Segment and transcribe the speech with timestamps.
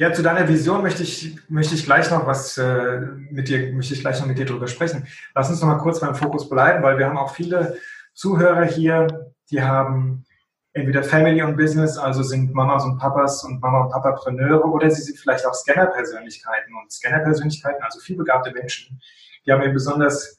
[0.00, 3.94] Ja, zu deiner Vision möchte ich, möchte ich gleich noch was äh, mit dir, möchte
[3.94, 5.08] ich gleich noch mit dir drüber sprechen.
[5.34, 7.76] Lass uns noch mal kurz beim Fokus bleiben, weil wir haben auch viele
[8.14, 10.24] Zuhörer hier, die haben
[10.72, 15.02] entweder Family und Business, also sind Mamas und Papas und Mama und Papapreneure, oder sie
[15.02, 16.72] sind vielleicht auch Scanner-Persönlichkeiten.
[16.80, 19.00] Und Scanner-Persönlichkeiten, also vielbegabte Menschen,
[19.44, 20.38] die haben eben besonders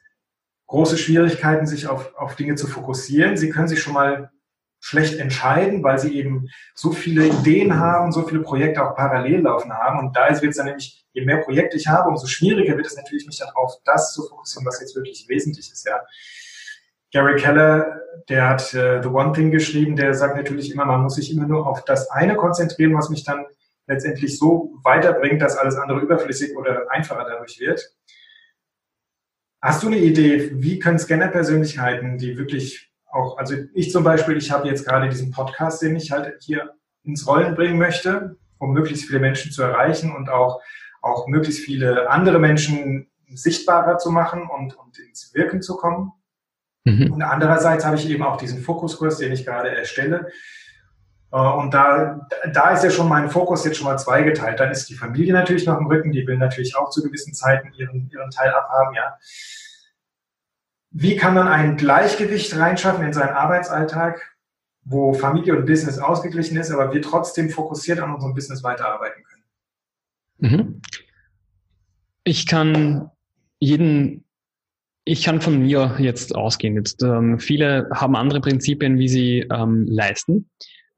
[0.67, 3.35] große Schwierigkeiten, sich auf, auf Dinge zu fokussieren.
[3.35, 4.31] Sie können sich schon mal
[4.79, 9.73] schlecht entscheiden, weil sie eben so viele Ideen haben, so viele Projekte auch parallel laufen
[9.73, 9.99] haben.
[9.99, 12.95] Und da wird es dann nämlich, je mehr Projekte ich habe, umso schwieriger wird es
[12.95, 15.85] natürlich, mich dann auf das zu fokussieren, was jetzt wirklich wesentlich ist.
[15.85, 16.01] Ja.
[17.11, 21.15] Gary Keller, der hat äh, The One Thing geschrieben, der sagt natürlich immer, man muss
[21.15, 23.45] sich immer nur auf das eine konzentrieren, was mich dann
[23.87, 27.91] letztendlich so weiterbringt, dass alles andere überflüssig oder einfacher dadurch wird.
[29.61, 34.51] Hast du eine Idee, wie können Scanner-Persönlichkeiten, die wirklich auch, also ich zum Beispiel, ich
[34.51, 39.05] habe jetzt gerade diesen Podcast, den ich halt hier ins Rollen bringen möchte, um möglichst
[39.05, 40.61] viele Menschen zu erreichen und auch,
[41.01, 46.11] auch möglichst viele andere Menschen sichtbarer zu machen und, und ins Wirken zu kommen.
[46.85, 47.13] Mhm.
[47.13, 50.27] Und andererseits habe ich eben auch diesen Fokuskurs, den ich gerade erstelle.
[51.31, 54.59] Äh, und da, da ist ja schon mein Fokus jetzt schon mal zweigeteilt.
[54.59, 57.71] Dann ist die Familie natürlich noch im Rücken, die will natürlich auch zu gewissen Zeiten
[57.73, 59.17] ihren, ihren Teil abhaben, ja.
[60.91, 64.35] Wie kann man ein Gleichgewicht reinschaffen in seinen Arbeitsalltag,
[64.83, 69.43] wo Familie und Business ausgeglichen ist, aber wir trotzdem fokussiert an unserem Business weiterarbeiten können?
[70.39, 70.81] Mhm.
[72.23, 73.11] Ich kann
[73.59, 74.23] jeden,
[75.03, 76.75] ich kann von mir jetzt ausgehen.
[76.75, 80.49] Jetzt, ähm, viele haben andere Prinzipien, wie sie ähm, leisten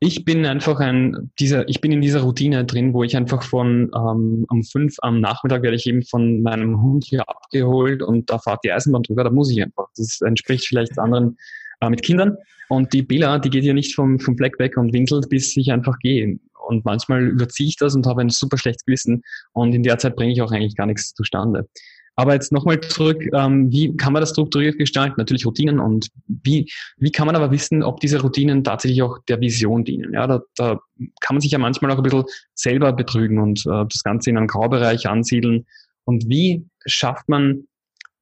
[0.03, 3.91] ich bin einfach ein, dieser, ich bin in dieser Routine drin, wo ich einfach von
[3.95, 8.39] ähm, um fünf am Nachmittag werde ich eben von meinem Hund hier abgeholt und da
[8.39, 9.85] fahrt die Eisenbahn drüber, da muss ich einfach.
[9.95, 11.37] Das entspricht vielleicht anderen
[11.81, 12.35] äh, mit Kindern.
[12.67, 15.71] Und die Billa, die geht ja nicht vom, vom Fleck weg und winkelt, bis ich
[15.71, 16.39] einfach gehe.
[16.67, 19.21] Und manchmal überziehe ich das und habe ein super schlechtes Gewissen.
[19.53, 21.67] Und in der Zeit bringe ich auch eigentlich gar nichts zustande.
[22.15, 25.15] Aber jetzt nochmal zurück, ähm, wie kann man das strukturiert gestalten?
[25.17, 29.39] Natürlich Routinen und wie, wie kann man aber wissen, ob diese Routinen tatsächlich auch der
[29.39, 30.13] Vision dienen?
[30.13, 30.79] Ja, da, da
[31.21, 34.37] kann man sich ja manchmal auch ein bisschen selber betrügen und äh, das Ganze in
[34.37, 35.65] einem Graubereich ansiedeln.
[36.03, 37.67] Und wie schafft man,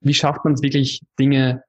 [0.02, 1.64] wie schafft man es wirklich, Dinge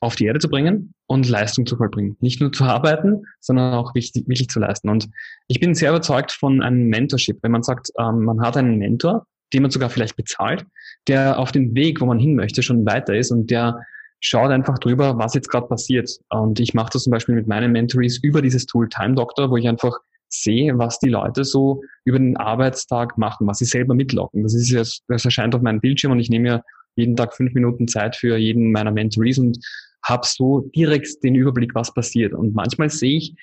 [0.00, 2.16] auf die Erde zu bringen und Leistung zu vollbringen.
[2.20, 4.88] Nicht nur zu arbeiten, sondern auch wirklich, wirklich zu leisten.
[4.88, 5.08] Und
[5.48, 7.38] ich bin sehr überzeugt von einem Mentorship.
[7.42, 10.66] Wenn man sagt, ähm, man hat einen Mentor, den man sogar vielleicht bezahlt,
[11.06, 13.80] der auf dem Weg, wo man hin möchte, schon weiter ist und der
[14.20, 16.10] schaut einfach drüber, was jetzt gerade passiert.
[16.30, 19.56] Und ich mache das zum Beispiel mit meinen Mentories über dieses Tool Time Doctor, wo
[19.56, 19.96] ich einfach
[20.28, 24.42] sehe, was die Leute so über den Arbeitstag machen, was sie selber mitlocken.
[24.42, 26.62] Das ist jetzt, das erscheint auf meinem Bildschirm und ich nehme mir
[26.96, 29.58] jeden Tag fünf Minuten Zeit für jeden meiner Mentories und
[30.02, 32.34] habe so direkt den Überblick, was passiert.
[32.34, 33.34] Und manchmal sehe ich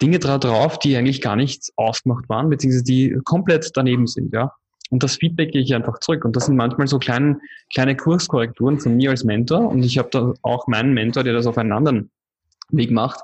[0.00, 4.52] Dinge drauf, die eigentlich gar nicht ausgemacht waren, beziehungsweise die komplett daneben sind, ja.
[4.90, 6.24] Und das Feedback gehe ich einfach zurück.
[6.24, 7.38] Und das sind manchmal so kleine,
[7.72, 9.68] kleine Kurskorrekturen von mir als Mentor.
[9.68, 12.10] Und ich habe da auch meinen Mentor, der das auf einen anderen
[12.70, 13.20] Weg macht.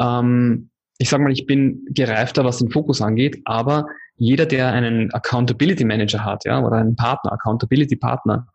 [0.00, 5.10] Ähm, ich sage mal, ich bin gereifter, was den Fokus angeht, aber jeder, der einen
[5.14, 8.46] Accountability Manager hat, ja, oder einen Partner, Accountability Partner,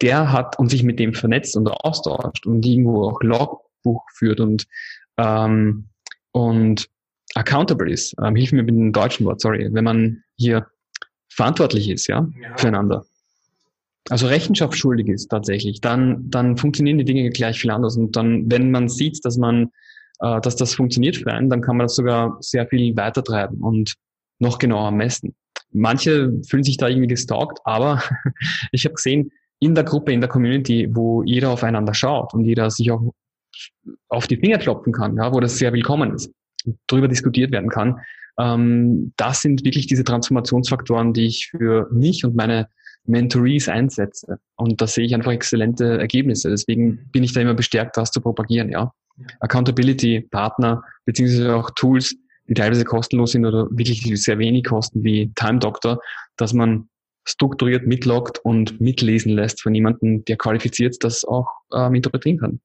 [0.00, 4.66] der hat und sich mit dem vernetzt und austauscht und irgendwo auch Logbuch führt und
[5.18, 5.88] ähm,
[6.32, 6.88] und
[7.34, 8.14] accountable ist.
[8.22, 9.68] Ähm, hilf mir mit dem deutschen Wort, sorry.
[9.70, 10.66] Wenn man hier
[11.34, 12.56] verantwortlich ist, ja, ja.
[12.56, 13.04] füreinander.
[14.10, 17.96] Also Rechenschaft schuldig ist tatsächlich, dann, dann funktionieren die Dinge gleich viel anders.
[17.96, 19.70] Und dann, wenn man sieht, dass man,
[20.20, 23.60] äh, dass das funktioniert für einen, dann kann man das sogar sehr viel weiter treiben
[23.60, 23.94] und
[24.38, 25.34] noch genauer messen.
[25.70, 28.02] Manche fühlen sich da irgendwie gestalkt, aber
[28.72, 29.30] ich habe gesehen,
[29.60, 33.12] in der Gruppe, in der Community, wo jeder aufeinander schaut und jeder sich auch
[34.08, 36.32] auf die Finger klopfen kann, ja, wo das sehr willkommen ist,
[36.88, 38.00] darüber diskutiert werden kann,
[38.38, 42.68] ähm, das sind wirklich diese Transformationsfaktoren, die ich für mich und meine
[43.04, 44.38] Mentorees einsetze.
[44.56, 46.50] Und da sehe ich einfach exzellente Ergebnisse.
[46.50, 48.92] Deswegen bin ich da immer bestärkt, das zu propagieren, ja.
[49.40, 52.14] Accountability, Partner, beziehungsweise auch Tools,
[52.48, 56.00] die teilweise kostenlos sind oder wirklich sehr wenig kosten, wie Time Doctor,
[56.36, 56.88] dass man
[57.24, 62.60] strukturiert mitloggt und mitlesen lässt von jemandem, der qualifiziert das auch ähm, interpretieren kann.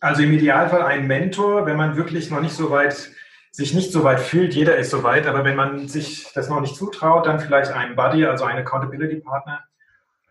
[0.00, 3.10] Also im Idealfall ein Mentor, wenn man wirklich noch nicht so weit
[3.50, 6.60] sich nicht so weit fühlt, jeder ist so weit, aber wenn man sich das noch
[6.60, 9.64] nicht zutraut, dann vielleicht einen Buddy, also einen Accountability-Partner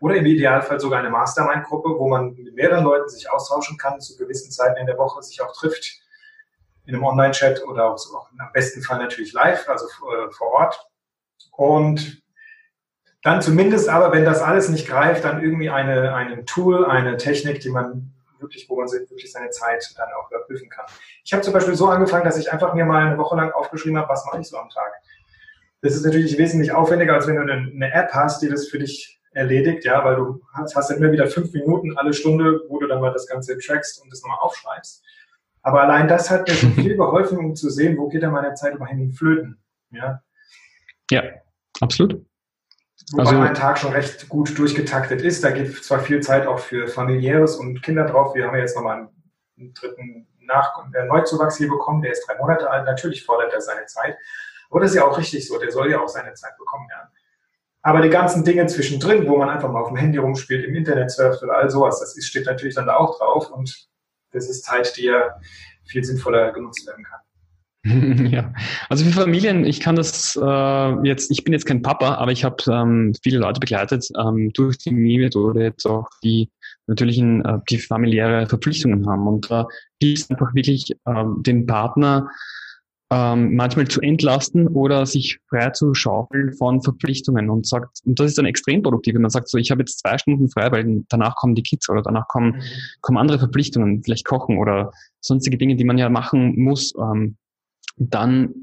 [0.00, 4.16] oder im Idealfall sogar eine Mastermind-Gruppe, wo man mit mehreren Leuten sich austauschen kann, zu
[4.16, 6.00] gewissen Zeiten in der Woche sich auch trifft,
[6.86, 10.88] in einem Online-Chat oder auch, auch am besten Fall natürlich live, also äh, vor Ort.
[11.52, 12.22] Und
[13.22, 17.60] dann zumindest aber, wenn das alles nicht greift, dann irgendwie eine, eine Tool, eine Technik,
[17.60, 20.86] die man wirklich, wo man wirklich seine Zeit dann auch überprüfen kann.
[21.24, 23.98] Ich habe zum Beispiel so angefangen, dass ich einfach mir mal eine Woche lang aufgeschrieben
[23.98, 24.92] habe, was mache ich so am Tag.
[25.80, 29.20] Das ist natürlich wesentlich aufwendiger, als wenn du eine, App hast, die das für dich
[29.32, 33.00] erledigt, ja, weil du hast, hast immer wieder fünf Minuten alle Stunde, wo du dann
[33.00, 35.04] mal das Ganze trackst und das nochmal aufschreibst.
[35.62, 38.54] Aber allein das hat mir schon viel geholfen, um zu sehen, wo geht denn meine
[38.54, 39.58] Zeit überhaupt hin flöten.
[39.90, 40.22] Ja,
[41.10, 41.22] ja
[41.80, 42.24] absolut.
[43.12, 45.42] Wobei also, mein Tag schon recht gut durchgetaktet ist.
[45.42, 48.34] Da geht zwar viel Zeit auch für familiäres und Kinder drauf.
[48.34, 49.08] Wir haben ja jetzt nochmal
[49.56, 52.02] einen dritten Nach äh, Neuzuwachs hier bekommen.
[52.02, 52.84] Der ist drei Monate alt.
[52.84, 54.16] Natürlich fordert er seine Zeit.
[54.70, 55.58] Aber das ist ja auch richtig so.
[55.58, 57.10] Der soll ja auch seine Zeit bekommen, ja.
[57.82, 61.10] Aber die ganzen Dinge zwischendrin, wo man einfach mal auf dem Handy rumspielt, im Internet
[61.10, 63.50] surft oder all sowas, das ist, steht natürlich dann da auch drauf.
[63.50, 63.88] Und
[64.32, 65.40] das ist Zeit, die ja
[65.86, 67.20] viel sinnvoller genutzt werden kann.
[68.30, 68.52] ja,
[68.88, 72.44] also für Familien, ich kann das äh, jetzt, ich bin jetzt kein Papa, aber ich
[72.44, 76.50] habe ähm, viele Leute begleitet ähm, durch die Methode jetzt auch, die
[76.86, 79.26] natürlich in, äh, die familiäre Verpflichtungen haben.
[79.26, 79.64] Und da äh,
[80.02, 82.28] hilft einfach wirklich ähm, den Partner
[83.10, 88.28] ähm, manchmal zu entlasten oder sich frei zu schaufeln von Verpflichtungen und sagt, und das
[88.28, 91.04] ist dann extrem produktiv, wenn man sagt, so ich habe jetzt zwei Stunden frei, weil
[91.08, 92.62] danach kommen die Kids oder danach kommen, mhm.
[93.00, 96.92] kommen andere Verpflichtungen, vielleicht kochen oder sonstige Dinge, die man ja machen muss.
[96.96, 97.36] Ähm,
[97.98, 98.54] dann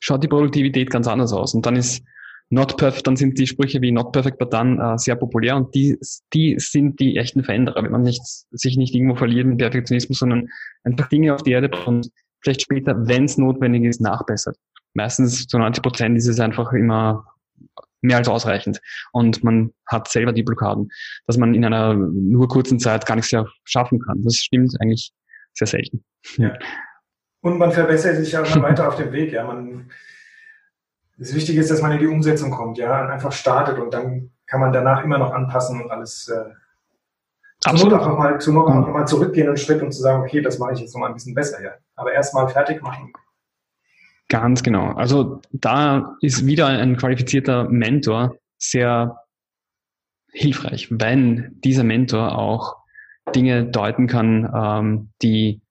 [0.00, 1.54] schaut die Produktivität ganz anders aus.
[1.54, 2.02] Und dann ist
[2.50, 5.74] not perfect, dann sind die Sprüche wie not perfect but done äh, sehr populär und
[5.74, 5.98] die,
[6.32, 10.48] die sind die echten Veränderer, wenn man nicht, sich nicht irgendwo verliert mit Perfektionismus, sondern
[10.84, 12.10] einfach Dinge auf die Erde und
[12.40, 14.56] vielleicht später, wenn es notwendig ist, nachbessert.
[14.94, 17.26] Meistens zu 90 Prozent ist es einfach immer
[18.00, 18.80] mehr als ausreichend
[19.12, 20.88] und man hat selber die Blockaden,
[21.26, 24.22] dass man in einer nur kurzen Zeit gar nichts mehr schaffen kann.
[24.22, 25.12] Das stimmt eigentlich
[25.52, 26.04] sehr selten.
[26.36, 26.56] Ja.
[27.40, 29.32] Und man verbessert sich ja immer weiter auf dem Weg.
[29.32, 29.90] Ja, man,
[31.16, 34.30] das Wichtige ist, dass man in die Umsetzung kommt, ja, und einfach startet und dann
[34.46, 36.50] kann man danach immer noch anpassen und alles äh,
[37.64, 37.90] Absolut.
[37.90, 40.40] Zur Not auch nochmal zu noch, noch mal zurückgehen einen Schritt und zu sagen, okay,
[40.40, 41.72] das mache ich jetzt noch mal ein bisschen besser, ja.
[41.96, 43.12] Aber erstmal fertig machen.
[44.28, 44.92] Ganz genau.
[44.92, 49.24] Also da ist wieder ein qualifizierter Mentor sehr
[50.30, 52.76] hilfreich, wenn dieser Mentor auch
[53.34, 55.62] Dinge deuten kann, ähm, die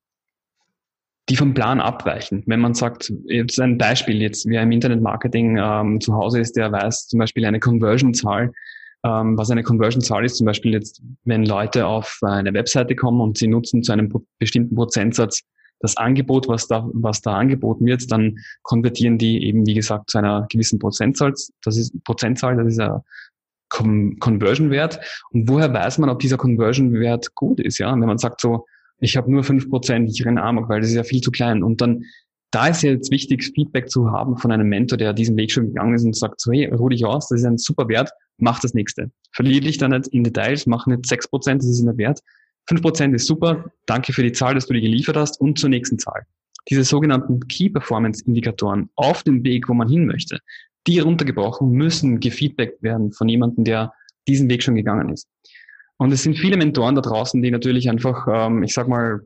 [1.29, 2.43] die vom Plan abweichen.
[2.45, 6.71] Wenn man sagt, jetzt ein Beispiel, jetzt wer im Internetmarketing ähm, zu Hause ist, der
[6.71, 8.53] weiß zum Beispiel eine Conversion-Zahl,
[9.03, 13.37] ähm, was eine Conversion-Zahl ist, zum Beispiel jetzt, wenn Leute auf eine Webseite kommen und
[13.37, 15.41] sie nutzen zu einem bestimmten Prozentsatz
[15.79, 20.17] das Angebot, was da, was da angeboten wird, dann konvertieren die eben, wie gesagt, zu
[20.17, 21.33] einer gewissen Prozentzahl.
[21.63, 24.99] Das ist Prozentzahl, das ist ein Conversion-Wert.
[25.31, 27.77] Und woher weiß man, ob dieser Conversion-Wert gut ist?
[27.77, 28.65] Ja, wenn man sagt so,
[28.99, 31.63] ich habe nur fünf Prozent, ich renne Amok, weil das ist ja viel zu klein.
[31.63, 32.03] Und dann,
[32.51, 35.67] da ist ja jetzt wichtig, Feedback zu haben von einem Mentor, der diesen Weg schon
[35.67, 38.59] gegangen ist und sagt so, hey, ruh dich aus, das ist ein super Wert, mach
[38.59, 39.11] das nächste.
[39.31, 42.19] Verliere dich da nicht in Details, mach nicht sechs Prozent, das ist nicht wert.
[42.67, 45.69] Fünf Prozent ist super, danke für die Zahl, dass du dir geliefert hast und zur
[45.69, 46.25] nächsten Zahl.
[46.69, 50.39] Diese sogenannten Key Performance Indikatoren auf dem Weg, wo man hin möchte,
[50.85, 53.93] die runtergebrochen müssen gefeedbackt werden von jemandem, der
[54.27, 55.27] diesen Weg schon gegangen ist.
[55.97, 59.21] Und es sind viele Mentoren da draußen, die natürlich einfach, ähm, ich sag mal,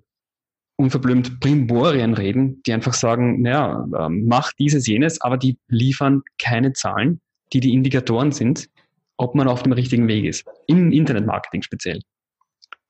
[0.78, 6.74] unverblümt Primorien reden, die einfach sagen, naja, ähm, mach dieses, jenes, aber die liefern keine
[6.74, 7.22] Zahlen,
[7.54, 8.70] die die Indikatoren sind,
[9.18, 10.46] ob man auf dem richtigen Weg ist.
[10.68, 12.02] Im Internetmarketing speziell.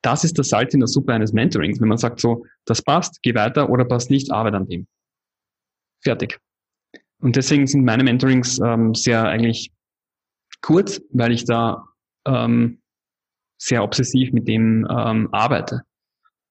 [0.01, 3.21] Das ist das Salz in der Suppe eines Mentorings, wenn man sagt so, das passt,
[3.21, 4.87] geh weiter oder passt nicht, arbeite an dem.
[6.03, 6.39] Fertig.
[7.19, 9.71] Und deswegen sind meine Mentorings ähm, sehr eigentlich
[10.61, 11.85] kurz, weil ich da
[12.25, 12.79] ähm,
[13.61, 15.81] sehr obsessiv mit dem ähm, arbeite.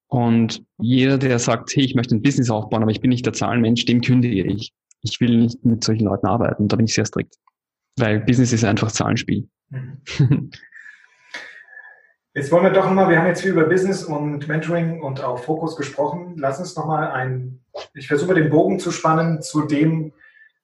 [0.07, 3.33] Und jeder, der sagt, hey, ich möchte ein Business aufbauen, aber ich bin nicht der
[3.33, 4.73] Zahlenmensch, dem kündige ich.
[5.03, 6.69] Ich will nicht mit solchen Leuten arbeiten.
[6.69, 7.35] Da bin ich sehr strikt.
[7.97, 9.49] Weil Business ist einfach Zahlenspiel.
[12.33, 15.41] Jetzt wollen wir doch nochmal, wir haben jetzt viel über Business und Mentoring und auch
[15.41, 16.37] Fokus gesprochen.
[16.37, 17.59] Lass uns nochmal ein,
[17.93, 20.13] ich versuche den Bogen zu spannen zu dem,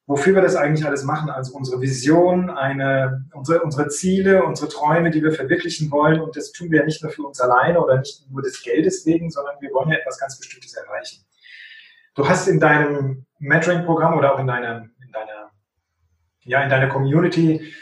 [0.07, 1.29] wofür wir das eigentlich alles machen.
[1.29, 6.21] Also unsere Vision, eine, unsere, unsere Ziele, unsere Träume, die wir verwirklichen wollen.
[6.21, 9.05] Und das tun wir ja nicht nur für uns alleine oder nicht nur des Geldes
[9.05, 11.25] wegen, sondern wir wollen ja etwas ganz Bestimmtes erreichen.
[12.15, 15.51] Du hast in deinem Mentoring-Programm oder auch in deiner, in deiner,
[16.45, 17.73] ja, in deiner Community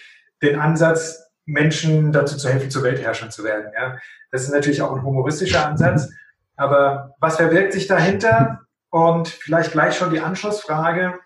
[0.41, 3.71] den Ansatz, Menschen dazu zu helfen, zu Weltherrschern zu werden.
[3.75, 3.99] Ja.
[4.31, 6.09] Das ist natürlich auch ein humoristischer Ansatz.
[6.55, 8.61] Aber was verbirgt sich dahinter?
[8.89, 11.19] Und vielleicht gleich schon die Anschlussfrage.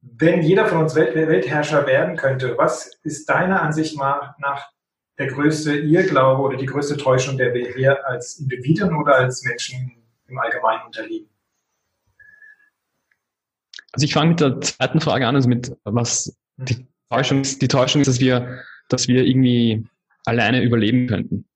[0.00, 4.70] Wenn jeder von uns Welt Weltherrscher werden könnte, was ist deiner Ansicht nach
[5.18, 9.96] der größte Irrglaube oder die größte Täuschung, der wir hier als Individuen oder als Menschen
[10.28, 11.28] im Allgemeinen unterliegen?
[13.92, 17.62] Also ich fange mit der zweiten Frage an, also mit was die Täuschung ist.
[17.62, 19.86] Die Täuschung ist, dass wir, dass wir irgendwie
[20.26, 21.46] alleine überleben könnten.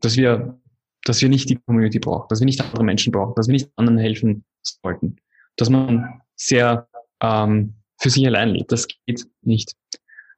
[0.00, 0.58] Dass wir,
[1.04, 3.70] dass wir nicht die Community brauchen, dass wir nicht andere Menschen brauchen, dass wir nicht
[3.76, 5.16] anderen helfen sollten.
[5.56, 6.86] Dass man sehr
[7.22, 8.72] ähm, für sich allein lebt.
[8.72, 9.74] Das geht nicht.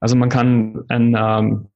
[0.00, 1.68] Also man kann ein, ähm,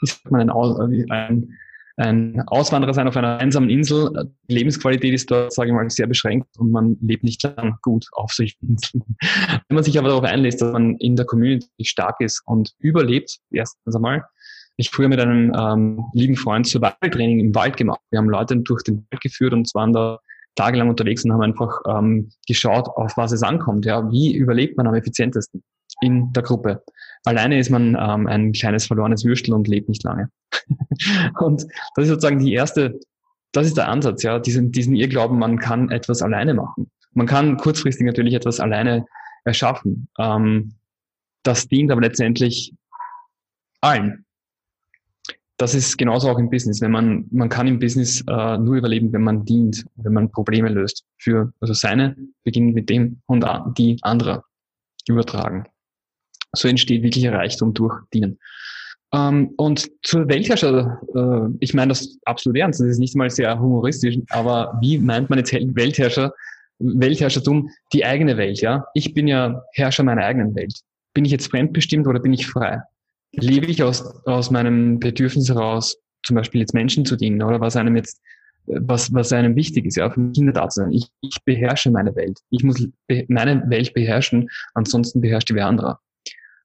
[0.00, 1.58] wie sagt man, ein, ein
[1.96, 4.10] ein Auswanderer sein auf einer einsamen Insel.
[4.48, 8.06] Die Lebensqualität ist dort, sage ich mal, sehr beschränkt und man lebt nicht lang gut
[8.12, 9.04] auf solchen Inseln.
[9.68, 13.38] Wenn man sich aber darauf einlässt, dass man in der Community stark ist und überlebt,
[13.50, 14.24] erstens einmal,
[14.76, 18.00] ich früher mit einem ähm, lieben Freund Survival-Training im Wald gemacht.
[18.10, 20.18] Wir haben Leute durch den Wald geführt und waren da
[20.54, 23.86] tagelang unterwegs und haben einfach ähm, geschaut, auf was es ankommt.
[23.86, 25.62] Ja, wie überlebt man am effizientesten
[26.00, 26.82] in der Gruppe?
[27.24, 30.30] Alleine ist man ähm, ein kleines verlorenes Würstel und lebt nicht lange.
[31.40, 31.62] und
[31.94, 32.98] das ist sozusagen die erste,
[33.52, 36.90] das ist der Ansatz, ja, diesen, diesen Irrglauben, man kann etwas alleine machen.
[37.12, 39.06] Man kann kurzfristig natürlich etwas alleine
[39.44, 40.08] erschaffen.
[40.18, 40.74] Ähm,
[41.42, 42.74] das dient aber letztendlich
[43.80, 44.24] allen.
[45.56, 46.80] Das ist genauso auch im Business.
[46.80, 50.68] Wenn man, man kann im Business äh, nur überleben, wenn man dient, wenn man Probleme
[50.68, 51.04] löst.
[51.18, 53.44] Für, also seine beginnen mit dem und
[53.78, 54.44] die anderer
[55.08, 55.64] übertragen.
[56.56, 58.38] So entsteht wirklicher Reichtum durch Dienen.
[59.12, 63.58] Ähm, und zur Weltherrscher, äh, ich meine das absolut ernst, das ist nicht mal sehr
[63.58, 66.32] humoristisch, aber wie meint man jetzt Weltherrscher,
[66.80, 68.86] Weltherrschertum, die eigene Welt, ja?
[68.94, 70.80] Ich bin ja Herrscher meiner eigenen Welt.
[71.14, 72.82] Bin ich jetzt fremdbestimmt oder bin ich frei?
[73.36, 77.76] Lebe ich aus, aus meinem Bedürfnis heraus, zum Beispiel jetzt Menschen zu dienen oder was
[77.76, 78.20] einem jetzt
[78.66, 80.92] was, was einem wichtig ist, ja, für Kinder da zu sein.
[80.92, 82.40] Ich, ich beherrsche meine Welt.
[82.50, 82.86] Ich muss
[83.28, 86.00] meine Welt beherrschen, ansonsten beherrscht die wer anderer.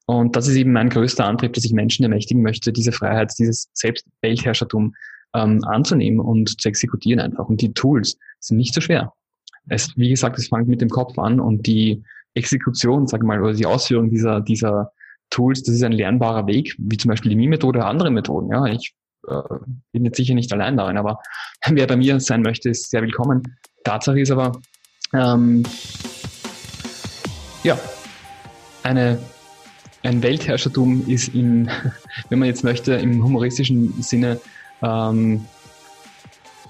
[0.06, 3.70] Und das ist eben mein größter Antrieb, dass ich Menschen ermächtigen möchte, diese Freiheit, dieses
[3.74, 4.96] Selbstweltherrschertum
[5.36, 7.48] ähm, anzunehmen und zu exekutieren einfach.
[7.48, 9.14] Und die Tools sind nicht so schwer.
[9.68, 12.02] Es, wie gesagt, es fängt mit dem Kopf an und die
[12.34, 14.92] Exekution, sag mal, oder die Ausführung dieser, dieser
[15.30, 18.50] Tools, das ist ein lernbarer Weg, wie zum Beispiel die Mi-Methode oder andere Methoden.
[18.52, 18.94] Ja, ich
[19.28, 19.42] äh,
[19.92, 21.20] bin jetzt sicher nicht allein darin, aber
[21.68, 23.44] wer bei mir sein möchte, ist sehr willkommen.
[23.84, 24.52] Tatsache ist aber,
[25.14, 25.64] ähm,
[27.64, 27.78] ja,
[28.84, 29.20] eine
[30.04, 31.70] ein Weltherrschertum ist in,
[32.30, 34.40] wenn man jetzt möchte, im humoristischen Sinne,
[34.82, 35.46] ähm,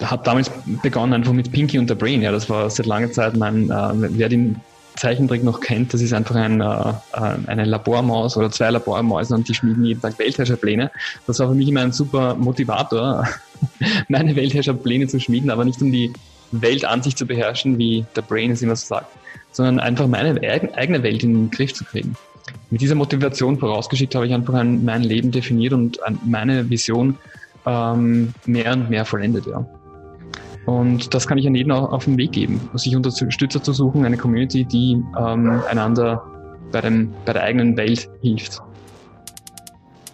[0.01, 0.49] hat damals
[0.81, 2.21] begonnen einfach mit Pinky und der Brain.
[2.21, 4.55] Ja, das war seit langer Zeit mein, äh, wer den
[4.99, 6.93] Zeichentrick noch kennt, das ist einfach ein, äh,
[7.47, 10.91] eine Labormaus oder zwei Labormäuse und die schmieden jeden Tag Weltherrscherpläne.
[11.25, 13.27] Das war für mich immer ein super Motivator,
[14.09, 16.11] meine Weltherrscherpläne zu schmieden, aber nicht um die
[16.51, 19.11] Welt an sich zu beherrschen, wie der Brain es immer so sagt,
[19.51, 22.15] sondern einfach meine eigene Welt in den Griff zu kriegen
[22.69, 27.17] mit dieser Motivation vorausgeschickt habe ich einfach ein, mein Leben definiert und meine Vision
[27.65, 29.65] ähm, mehr und mehr vollendet, ja.
[30.69, 34.05] Und das kann ich an jeden auch auf den Weg geben, sich Unterstützer zu suchen,
[34.05, 36.23] eine Community, die ähm, einander
[36.71, 38.61] bei, dem, bei der eigenen Welt hilft.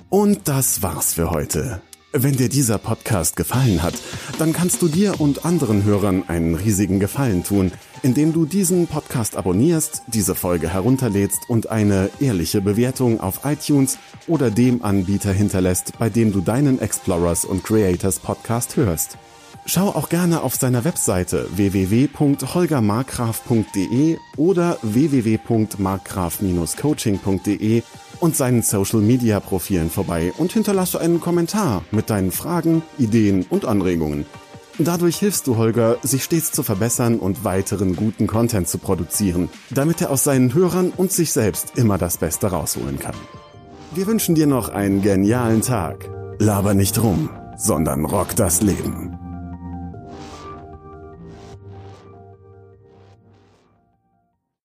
[0.08, 1.82] Und das war's für heute.
[2.14, 3.96] Wenn dir dieser Podcast gefallen hat,
[4.40, 9.36] dann kannst du dir und anderen Hörern einen riesigen Gefallen tun, indem du diesen Podcast
[9.36, 13.98] abonnierst, diese Folge herunterlädst und eine ehrliche Bewertung auf iTunes
[14.28, 19.18] oder dem Anbieter hinterlässt, bei dem du deinen Explorers und Creators Podcast hörst.
[19.68, 27.82] Schau auch gerne auf seiner Webseite www.holgermarkgraf.de oder www.markgraf-coaching.de
[28.20, 33.66] und seinen Social Media Profilen vorbei und hinterlasse einen Kommentar mit deinen Fragen, Ideen und
[33.66, 34.28] Anregungen.
[34.78, 40.00] Dadurch hilfst du Holger, sich stets zu verbessern und weiteren guten Content zu produzieren, damit
[40.02, 43.16] er aus seinen Hörern und sich selbst immer das Beste rausholen kann.
[43.96, 46.08] Wir wünschen dir noch einen genialen Tag.
[46.38, 49.25] Laber nicht rum, sondern rock das Leben.